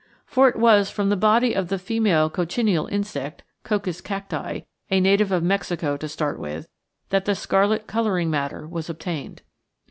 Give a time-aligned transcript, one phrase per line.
[0.25, 5.31] For it was from the body of the female cochineal insect (Coccus cacti), a native
[5.31, 6.67] of Mexico to start with,
[7.11, 9.43] that the scarlet colouring matter was obtained.